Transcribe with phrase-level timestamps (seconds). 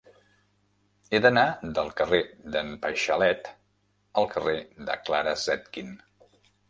[1.09, 1.43] He d'anar
[1.75, 2.21] del carrer
[2.55, 3.51] d'en Paixalet
[4.23, 4.57] al carrer
[4.89, 5.93] de Clara Zetkin.